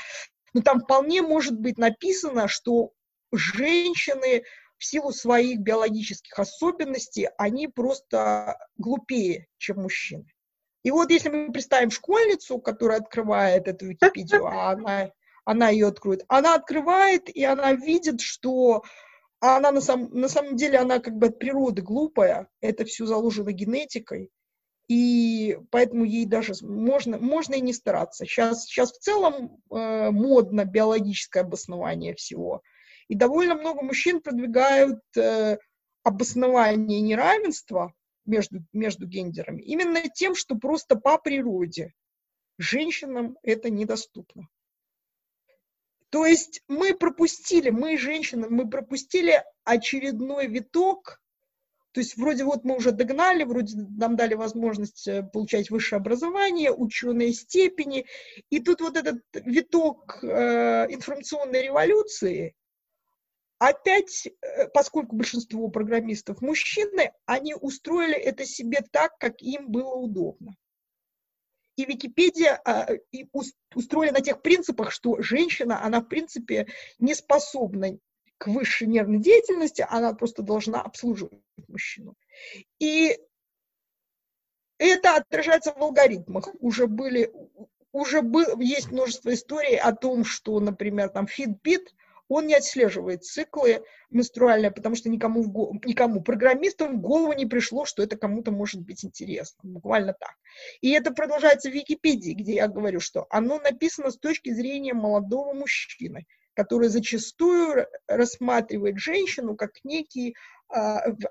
[0.53, 2.91] но там вполне может быть написано, что
[3.31, 4.43] женщины
[4.77, 10.25] в силу своих биологических особенностей, они просто глупее, чем мужчины.
[10.83, 15.11] И вот если мы представим школьницу, которая открывает эту Википедию, а она,
[15.43, 18.83] она ее откроет, она открывает, и она видит, что
[19.39, 23.51] она на, сам, на самом деле, она как бы от природы глупая, это все заложено
[23.51, 24.29] генетикой,
[24.87, 28.25] и поэтому ей даже можно, можно и не стараться.
[28.25, 32.61] Сейчас, сейчас в целом э, модно биологическое обоснование всего.
[33.07, 35.57] И довольно много мужчин продвигают э,
[36.03, 37.93] обоснование неравенства
[38.25, 41.93] между, между гендерами именно тем, что просто по природе
[42.57, 44.47] женщинам это недоступно.
[46.09, 51.19] То есть мы пропустили, мы, женщины, мы пропустили очередной виток
[51.95, 56.73] то есть вроде вот мы уже догнали, вроде нам дали возможность э, получать высшее образование,
[56.73, 58.05] ученые степени,
[58.49, 62.53] и тут вот этот виток э, информационной революции,
[63.59, 70.55] опять, э, поскольку большинство программистов мужчины, они устроили это себе так, как им было удобно.
[71.75, 73.27] И Википедия а, и
[73.73, 76.67] устроена на тех принципах, что женщина, она в принципе
[76.99, 77.97] не способна
[78.37, 82.15] к высшей нервной деятельности, она просто должна обслуживать мужчину.
[82.79, 83.17] И
[84.77, 86.49] это отражается в алгоритмах.
[86.59, 87.31] Уже были,
[87.91, 91.87] уже был, есть множество историй о том, что, например, там Fitbit,
[92.27, 97.45] он не отслеживает циклы менструальные, потому что никому, в голову, никому программистам в голову не
[97.45, 99.59] пришло, что это кому-то может быть интересно.
[99.63, 100.35] Буквально так.
[100.81, 105.53] И это продолжается в Википедии, где я говорю, что оно написано с точки зрения молодого
[105.53, 110.35] мужчины который зачастую рассматривает женщину как некий
[110.73, 110.77] э,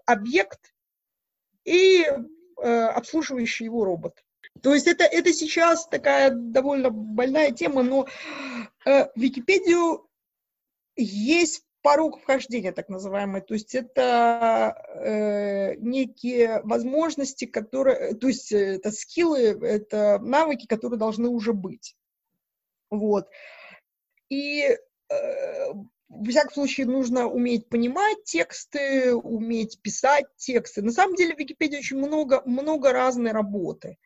[0.04, 0.74] объект
[1.64, 4.22] и э, обслуживающий его робот.
[4.62, 8.06] То есть это, это сейчас такая довольно больная тема, но
[8.86, 10.08] э, Википедию
[10.96, 13.42] есть порог вхождения, так называемый.
[13.42, 21.28] То есть это э, некие возможности, которые, то есть это скиллы, это навыки, которые должны
[21.28, 21.94] уже быть.
[22.90, 23.28] Вот.
[24.30, 24.76] И
[25.14, 25.72] Э,
[26.08, 30.82] в всяком случае, нужно уметь понимать тексты, уметь писать тексты.
[30.82, 33.98] На самом деле в Википедии очень много, много разной работы.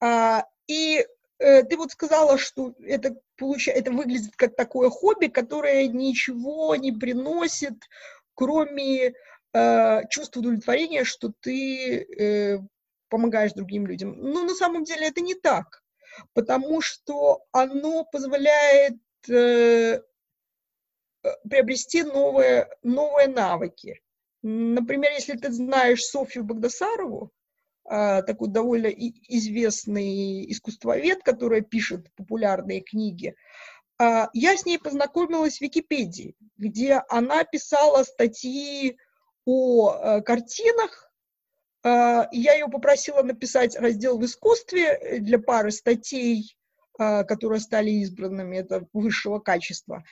[0.00, 1.06] А, и
[1.38, 6.92] э, ты вот сказала, что это, получается, это выглядит как такое хобби, которое ничего не
[6.92, 7.74] приносит,
[8.34, 9.14] кроме
[9.52, 12.62] э, чувства удовлетворения, что ты
[13.08, 14.16] помогаешь другим людям.
[14.18, 15.82] Но на самом деле это не так.
[16.34, 20.00] потому что оно позволяет э,
[21.48, 24.00] приобрести новые, новые навыки.
[24.42, 27.30] Например, если ты знаешь Софью Багдасарову,
[27.84, 33.34] такой довольно известный искусствовед, которая пишет популярные книги,
[34.02, 38.98] а, я с ней познакомилась в Википедии, где она писала статьи
[39.44, 41.08] о э, картинах.
[41.84, 46.56] А, я ее попросила написать раздел в искусстве для пары статей,
[46.98, 50.04] которые стали избранными, это высшего качества.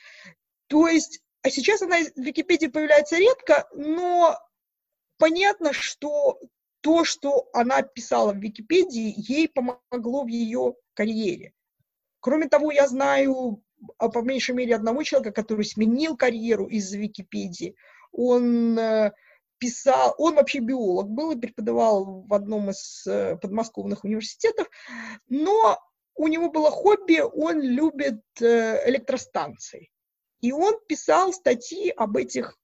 [0.67, 4.35] То есть, а сейчас она в Википедии появляется редко, но
[5.17, 6.39] понятно, что
[6.81, 11.53] то, что она писала в Википедии, ей помогло в ее карьере.
[12.19, 13.63] Кроме того, я знаю
[13.97, 17.75] а, по меньшей мере одного человека, который сменил карьеру из Википедии.
[18.11, 19.11] Он э,
[19.57, 24.67] писал, он вообще биолог был и преподавал в одном из э, подмосковных университетов,
[25.29, 25.79] но
[26.15, 29.89] у него было хобби, он любит э, электростанции.
[30.41, 32.57] И он писал статьи об этих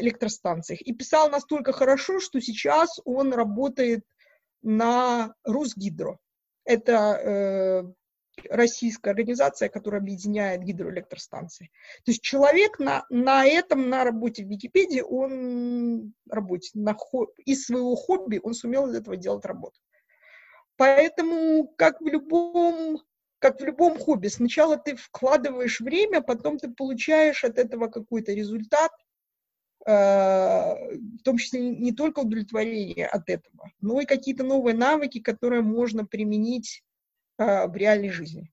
[0.00, 0.80] электростанциях.
[0.82, 4.04] И писал настолько хорошо, что сейчас он работает
[4.62, 6.18] на Русгидро.
[6.64, 7.82] Это э,
[8.50, 11.70] российская организация, которая объединяет гидроэлектростанции.
[12.04, 16.96] То есть человек на, на этом, на работе в Википедии, он работе, на,
[17.44, 19.78] из своего хобби он сумел из этого делать работу.
[20.76, 23.00] Поэтому, как в любом
[23.38, 28.90] как в любом хобби, сначала ты вкладываешь время, потом ты получаешь от этого какой-то результат,
[28.92, 29.05] э,
[29.86, 36.04] в том числе не только удовлетворение от этого, но и какие-то новые навыки, которые можно
[36.04, 36.82] применить
[37.38, 38.50] э, в реальной жизни.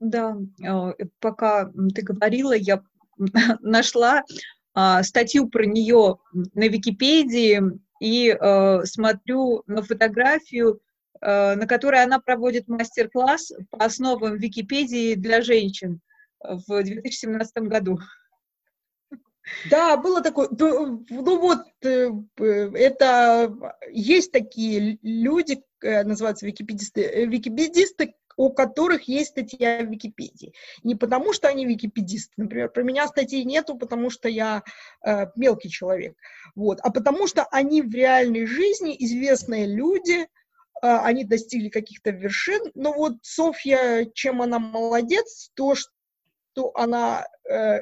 [0.00, 2.82] Да, э, пока ты говорила, я
[3.60, 4.22] нашла
[4.74, 6.18] а, статью про нее
[6.52, 7.62] на Википедии
[7.98, 8.36] и
[8.84, 10.82] смотрю на фотографию
[11.22, 16.02] на которой она проводит мастер-класс по основам Википедии для женщин
[16.40, 17.98] в 2017 году.
[19.70, 20.48] Да, было такое.
[20.50, 22.10] Ну, вот, э,
[22.74, 23.52] это
[23.90, 30.52] есть такие люди, э, называются википедисты, википедисты, у которых есть статья в Википедии.
[30.82, 34.62] Не потому, что они википедисты, например, про меня статей нету, потому что я
[35.04, 36.16] э, мелкий человек,
[36.54, 40.26] вот, а потому что они в реальной жизни известные люди,
[40.82, 42.70] а, они достигли каких-то вершин.
[42.74, 47.80] Но вот Софья, чем она молодец, то, что она э,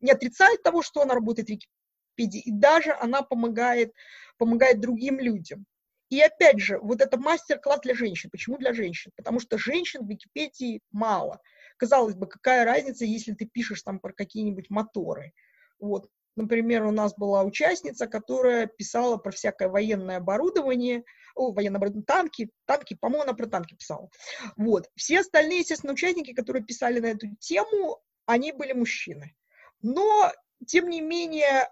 [0.00, 3.92] не отрицает того, что она работает в Википедии, и даже она помогает,
[4.38, 5.66] помогает другим людям.
[6.08, 8.30] И опять же, вот это мастер-класс для женщин.
[8.30, 9.10] Почему для женщин?
[9.16, 11.40] Потому что женщин в Википедии мало.
[11.78, 15.32] Казалось бы, какая разница, если ты пишешь там про какие-нибудь моторы.
[15.80, 16.08] Вот.
[16.36, 21.02] Например, у нас была участница, которая писала про всякое военное оборудование,
[21.34, 24.08] о, военное оборудование, танки, танки, по-моему, она про танки писала.
[24.56, 24.88] Вот.
[24.94, 29.34] Все остальные, естественно, участники, которые писали на эту тему, они были мужчины.
[29.82, 30.32] Но,
[30.66, 31.68] тем не менее,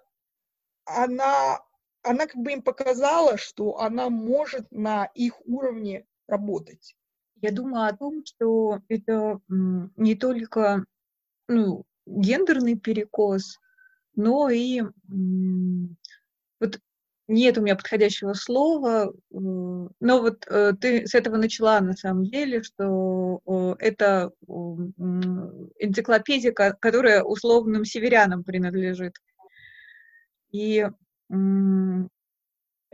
[0.84, 1.60] она,
[2.02, 6.96] она как бы им показала, что она может на их уровне работать.
[7.40, 10.84] Я думаю о том, что это не только
[11.48, 13.58] ну, гендерный перекос,
[14.14, 14.82] но и
[17.26, 22.62] нет у меня подходящего слова, но вот э, ты с этого начала на самом деле,
[22.62, 23.40] что
[23.78, 24.30] это
[25.78, 29.14] энциклопедия, которая условным северянам принадлежит.
[30.50, 30.86] И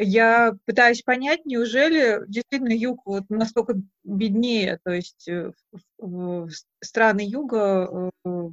[0.02, 5.52] я пытаюсь понять, неужели действительно юг вот настолько беднее, то есть э,
[6.80, 8.50] страны юга э,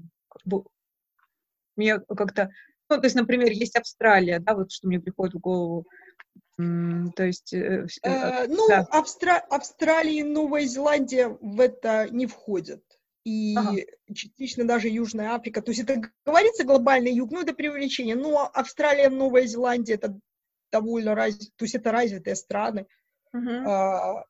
[1.78, 2.50] мне как-то,
[2.90, 5.86] ну, то есть, например, есть Австралия, да, вот что мне приходит в голову,
[6.58, 7.54] то есть...
[7.54, 8.88] Э, э, э, ну, да.
[8.90, 9.38] Австра...
[9.50, 12.84] Австралия и Новая Зеландия в это не входят.
[13.24, 13.76] И ага.
[14.14, 15.62] частично даже Южная Африка.
[15.62, 18.16] То есть это говорится глобальный юг, ну это преувеличение.
[18.16, 20.18] Но Австралия, Новая Зеландия это
[20.72, 21.38] довольно раз...
[21.38, 22.88] то есть это развитые страны.
[23.36, 23.68] Uh-huh.
[23.68, 24.24] А,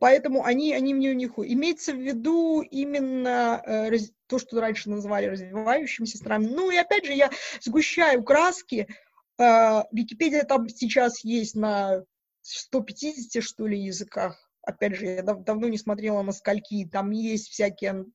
[0.00, 1.32] Поэтому они, они мне у них...
[1.36, 3.90] Имеется в виду именно э,
[4.26, 6.46] то, что раньше называли развивающимися странами.
[6.46, 8.88] Ну и опять же, я сгущаю краски.
[9.38, 12.02] Э, Википедия там сейчас есть на
[12.42, 14.38] 150, что ли, языках.
[14.62, 16.88] Опять же, я дав давно не смотрела на скольки.
[16.90, 18.06] Там есть всякие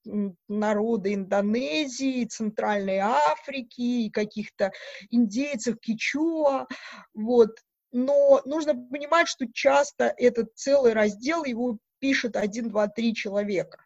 [0.47, 4.71] народы Индонезии, Центральной Африки, каких-то
[5.11, 6.65] индейцев, кичуа.
[7.13, 7.51] Вот
[7.91, 13.85] но нужно понимать, что часто этот целый раздел его пишет один, два, три человека.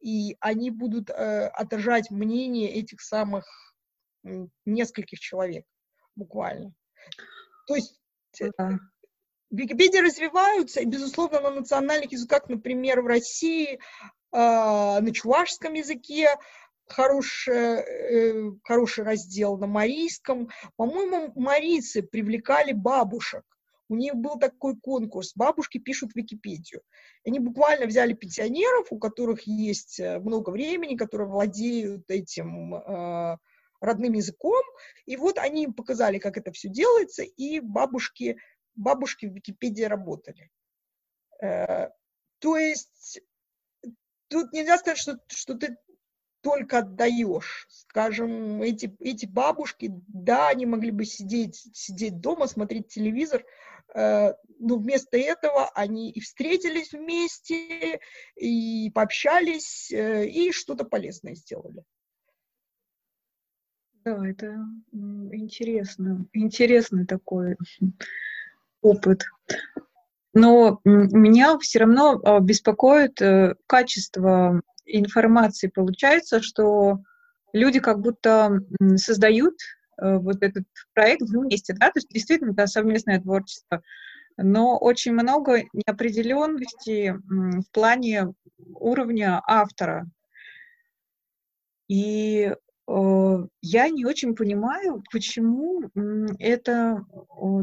[0.00, 3.46] И они будут э, отражать мнение этих самых
[4.24, 5.64] э, нескольких человек,
[6.14, 6.74] буквально.
[7.66, 7.98] То есть,
[8.40, 8.78] э, да.
[9.50, 13.78] Википедии развиваются, и, безусловно, на национальных языках, например, в России,
[14.36, 16.28] а, на чувашском языке
[16.86, 20.48] хороший, э, хороший раздел на марийском.
[20.76, 23.44] По-моему, марийцы привлекали бабушек.
[23.88, 25.32] У них был такой конкурс.
[25.34, 26.82] Бабушки пишут Википедию.
[27.26, 33.36] Они буквально взяли пенсионеров, у которых есть э, много времени, которые владеют этим э,
[33.80, 34.62] родным языком.
[35.06, 38.38] И вот они им показали, как это все делается, и бабушки,
[38.74, 40.50] бабушки в Википедии работали.
[41.42, 41.90] Э,
[42.38, 43.20] то есть
[44.28, 45.76] тут нельзя сказать, что, что ты
[46.44, 47.66] только отдаешь.
[47.70, 53.44] Скажем, эти, эти бабушки, да, они могли бы сидеть, сидеть дома, смотреть телевизор,
[53.94, 57.98] э, но вместо этого они и встретились вместе,
[58.36, 61.82] и пообщались, э, и что-то полезное сделали.
[64.04, 64.58] Да, это
[64.92, 67.56] интересно, интересный такой
[68.82, 69.24] опыт.
[70.34, 75.68] Но меня все равно а, беспокоит э, качество информации.
[75.68, 77.00] Получается, что
[77.52, 78.60] люди как будто
[78.96, 79.54] создают
[80.00, 80.64] э, вот этот
[80.94, 83.82] проект вместе, да, то есть действительно это совместное творчество,
[84.36, 88.34] но очень много неопределенности в плане
[88.74, 90.06] уровня автора.
[91.88, 92.52] И
[92.86, 95.82] Э, я не очень понимаю, почему
[96.38, 97.04] это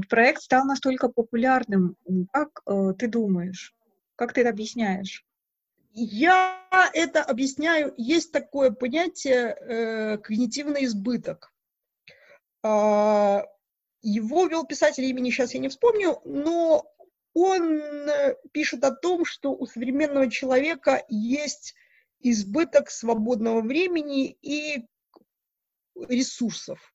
[0.09, 1.95] проект стал настолько популярным.
[2.31, 3.73] Как э, ты думаешь?
[4.15, 5.23] Как ты это объясняешь?
[5.93, 7.93] Я это объясняю.
[7.97, 11.53] Есть такое понятие э, когнитивный избыток.
[12.63, 13.41] Э,
[14.01, 16.85] его вел писатель имени, сейчас я не вспомню, но
[17.33, 21.75] он э, пишет о том, что у современного человека есть
[22.19, 24.85] избыток свободного времени и
[26.07, 26.93] ресурсов,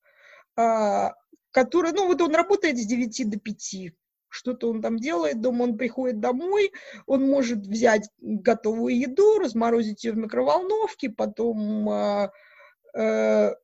[0.57, 1.15] а,
[1.51, 3.77] которые, ну вот он работает с 9 до 5,
[4.37, 6.73] что-то он там делает, дома он приходит домой,
[7.07, 12.31] он может взять готовую еду, разморозить ее в микроволновке, потом э,
[12.95, 13.55] э,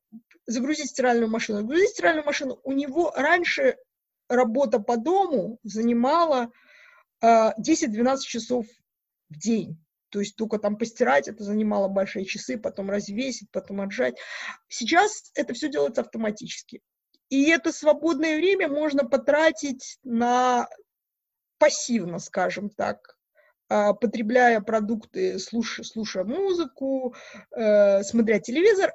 [0.45, 1.59] загрузить стиральную машину.
[1.59, 2.59] Загрузить стиральную машину.
[2.63, 3.77] У него раньше
[4.27, 6.51] работа по дому занимала
[7.21, 8.65] э, 10-12 часов
[9.29, 9.77] в день.
[10.09, 14.15] То есть только там постирать, это занимало большие часы, потом развесить, потом отжать.
[14.67, 16.81] Сейчас это все делается автоматически.
[17.29, 20.67] И это свободное время можно потратить на
[21.57, 23.17] пассивно, скажем так,
[23.69, 27.15] а, потребляя продукты, слушая, слушая музыку,
[27.55, 28.93] э, смотря телевизор,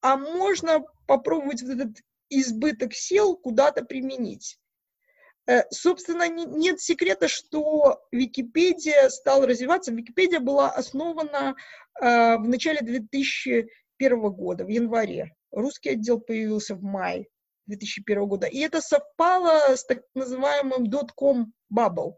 [0.00, 1.96] а можно попробовать вот этот
[2.28, 4.58] избыток сил куда-то применить.
[5.46, 9.90] Э, собственно, нет секрета, что Википедия стала развиваться.
[9.92, 11.56] Википедия была основана
[12.00, 15.34] э, в начале 2001 года, в январе.
[15.50, 17.26] Русский отдел появился в мае
[17.66, 18.46] 2001 года.
[18.46, 22.14] И это совпало с так называемым dot-com bubble,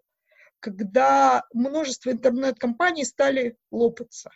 [0.60, 4.30] когда множество интернет-компаний стали лопаться.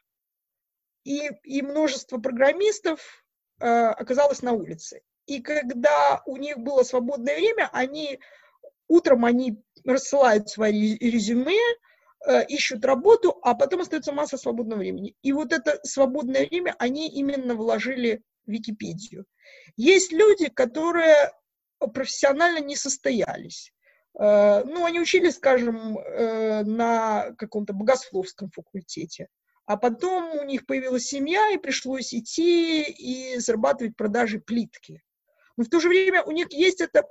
[1.05, 3.25] И, и множество программистов
[3.61, 5.03] э, оказалось на улице.
[5.27, 8.19] И когда у них было свободное время, они
[8.89, 11.61] Утром они рассылают свои резюме,
[12.27, 15.15] э, ищут работу, а потом остается масса свободного времени.
[15.23, 19.27] И вот это свободное время они именно вложили в Википедию.
[19.77, 21.33] Есть люди, которые
[21.79, 23.73] профессионально не состоялись.
[24.19, 29.29] Э, ну, они учились, скажем, э, на каком-то богословском факультете,
[29.67, 35.03] а потом у них появилась семья, и пришлось идти и зарабатывать продажи плитки.
[35.57, 37.05] Но в то же время у них есть это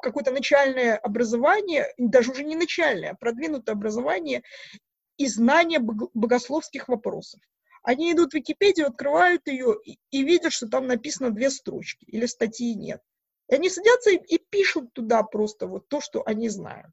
[0.00, 4.42] какое-то начальное образование, даже уже не начальное, а продвинутое образование
[5.16, 7.40] и знание богословских вопросов.
[7.88, 12.26] Они идут в Википедию, открывают ее и, и видят, что там написано две строчки или
[12.26, 13.00] статьи нет.
[13.48, 16.92] И они садятся и, и пишут туда просто вот то, что они знают.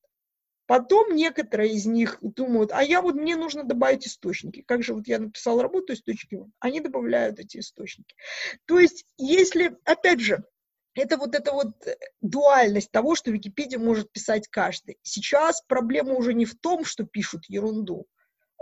[0.68, 4.62] Потом некоторые из них думают, а я вот, мне нужно добавить источники.
[4.62, 8.16] Как же вот я написал работу, источники, они добавляют эти источники.
[8.64, 10.46] То есть, если, опять же,
[10.94, 14.98] это вот эта вот э, дуальность того, что Википедия может писать каждый.
[15.02, 18.08] Сейчас проблема уже не в том, что пишут ерунду.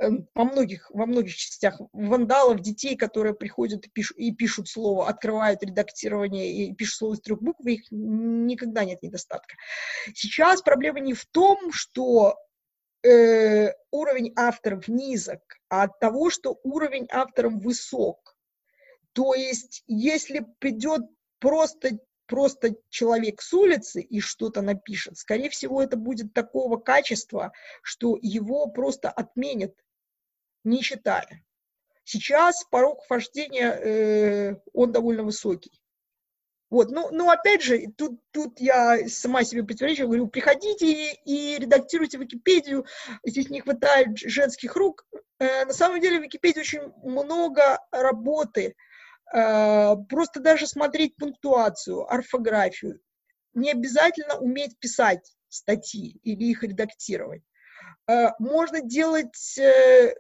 [0.02, 5.08] Эм, во многих, во многих частях вандалов, детей, которые приходят и пишут, и пишут слово,
[5.08, 9.56] открывают редактирование и пишут слово из трех букв, их никогда нет недостатка.
[10.16, 12.38] Сейчас проблема не в том, что
[13.04, 18.36] э, уровень авторов низок, а от того, что уровень авторов высок.
[19.14, 21.04] То есть, если придет
[21.38, 22.00] просто
[22.34, 27.54] просто человек с улицы и что-то напишет, скорее всего, это будет такого качества,
[27.84, 29.76] что его просто отменят,
[30.64, 31.46] не читая.
[32.04, 35.80] Сейчас порог вхождения, э, он довольно высокий.
[36.72, 42.18] Вот, ну, ну опять же, тут, тут я сама себе противоречу, говорю, приходите и редактируйте
[42.18, 42.88] Википедию,
[43.24, 45.06] здесь не хватает женских рук.
[45.38, 48.76] Э, на самом деле в Википедии очень много работы,
[49.34, 53.00] просто даже смотреть пунктуацию, орфографию.
[53.54, 57.44] Не обязательно уметь писать статьи или их редактировать.
[58.08, 60.16] Э, можно делать э,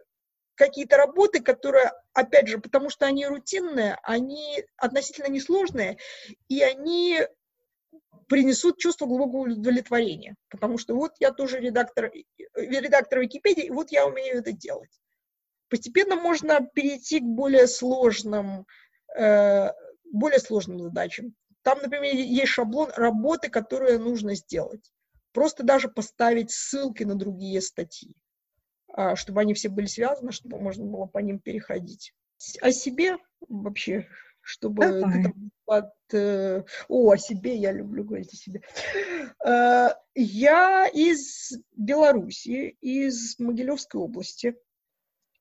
[0.56, 5.98] какие-то работы, которые, опять же, потому что они рутинные, они относительно несложные,
[6.48, 7.20] и они
[8.28, 10.36] принесут чувство глубокого удовлетворения.
[10.50, 12.12] Потому что вот я тоже редактор,
[12.56, 14.92] редактор Википедии, и вот я умею это делать.
[15.70, 18.64] Постепенно можно перейти к более сложным, э,
[19.16, 21.36] более сложным задачам.
[21.64, 24.92] Там, например, есть шаблон работы, которую нужно сделать.
[25.32, 28.16] Просто даже поставить ссылки на другие статьи.
[28.96, 32.14] А, чтобы они все были связаны, чтобы можно было по ним переходить.
[32.62, 34.08] О себе вообще,
[34.42, 35.04] чтобы
[35.66, 35.92] под...
[36.12, 38.62] Э, о, о себе я люблю говорить о себе.
[39.44, 44.56] Э, я из Беларуси, из Могилевской области.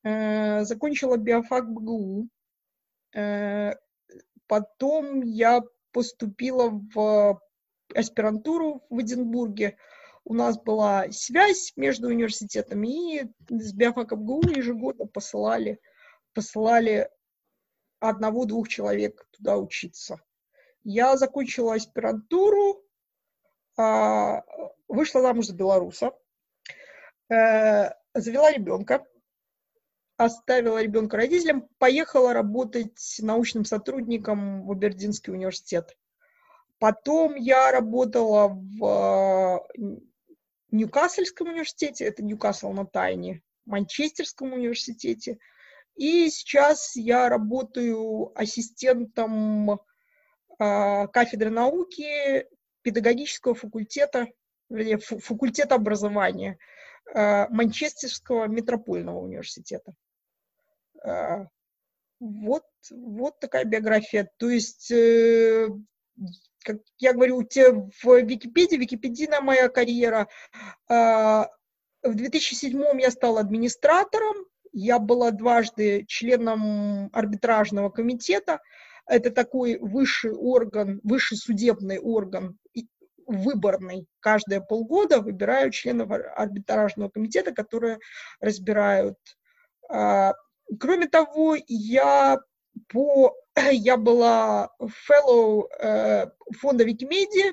[0.03, 2.29] Э, закончила биофак БГУ.
[3.13, 7.41] Потом я поступила в
[7.95, 9.77] аспирантуру в Эдинбурге.
[10.25, 15.81] У нас была связь между университетами, и с биофаком ГУ ежегодно посылали,
[16.33, 17.11] посылали
[17.99, 20.21] одного-двух человек туда учиться.
[20.85, 22.85] Я закончила аспирантуру,
[23.77, 24.43] а,
[24.89, 26.13] вышла замуж за белоруса,
[27.31, 29.07] э, завела ребенка,
[30.25, 35.97] оставила ребенка родителям, поехала работать научным сотрудником в Абердинский университет.
[36.79, 39.67] Потом я работала в
[40.73, 45.39] Ньюкассельском университете, это Ньюкасл на Тайне, Манчестерском университете.
[45.95, 49.77] И сейчас я работаю ассистентом э,
[50.59, 52.47] кафедры науки
[52.81, 54.29] педагогического факультета,
[54.71, 56.59] вернее, факультета образования
[57.15, 59.95] э, Манчестерского метропольного университета.
[61.05, 61.47] Э,
[62.21, 64.31] вот, вот такая биография.
[64.39, 65.69] То есть э,
[66.65, 70.29] как я говорю, в Википедии, Википедийная моя карьера.
[70.89, 71.49] А,
[72.03, 74.37] в 2007 я стала администратором,
[74.73, 78.61] я была дважды членом арбитражного комитета.
[79.07, 82.59] Это такой высший орган, высший судебный орган,
[83.27, 84.07] выборный.
[84.21, 87.99] Каждые полгода выбирают членов арбитражного комитета, которые
[88.41, 89.19] разбирают.
[89.89, 90.33] А,
[90.79, 92.39] кроме того, я
[92.89, 93.35] по
[93.73, 96.27] я была fellow э,
[96.59, 97.53] фонда Викимедиа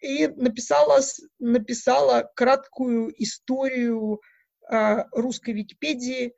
[0.00, 1.00] и написала,
[1.38, 4.20] написала краткую историю
[4.70, 6.34] э, русской Википедии.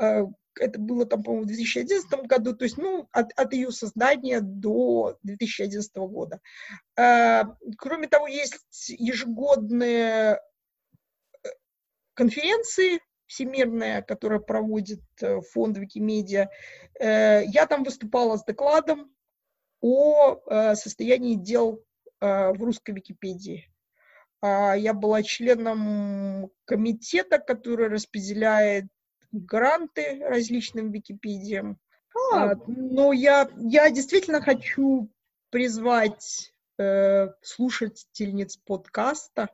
[0.00, 0.24] Э,
[0.60, 5.16] это было там, по-моему, в 2011 году, то есть, ну, от, от ее создания до
[5.22, 6.40] 2011 года.
[6.96, 7.44] Э,
[7.78, 10.40] кроме того, есть ежегодные
[11.42, 11.48] э,
[12.12, 13.00] конференции
[13.32, 16.50] всемирная, которая проводит э, фонд Викимедиа.
[17.00, 19.10] Э, я там выступала с докладом
[19.80, 21.82] о э, состоянии дел
[22.20, 23.68] в русской Википедии.
[24.40, 28.86] А, я была членом комитета, который распределяет
[29.32, 31.80] гранты различным Википедиям.
[32.32, 35.10] А, но я, я действительно хочу
[35.50, 39.48] призвать э, слушательниц подкаста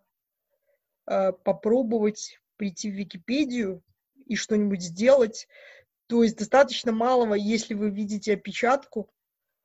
[1.07, 3.82] э, попробовать прийти в Википедию
[4.26, 5.48] и что-нибудь сделать.
[6.06, 9.11] То есть достаточно малого, если вы видите опечатку,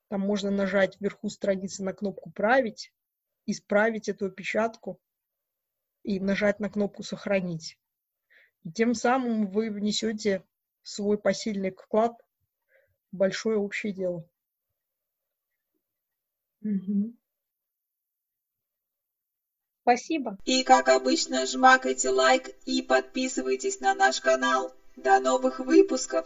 [0.08, 2.94] там можно нажать вверху страницы на кнопку «Править»,
[3.46, 5.02] исправить эту опечатку
[6.04, 7.78] и нажать на кнопку «Сохранить».
[8.64, 10.46] И тем самым вы внесете
[10.84, 12.14] свой посильный вклад
[13.12, 14.30] в большое общее дело.
[16.62, 17.16] Угу.
[19.84, 20.38] Спасибо.
[20.46, 24.74] И как обычно, жмакайте лайк и подписывайтесь на наш канал.
[24.96, 26.26] До новых выпусков!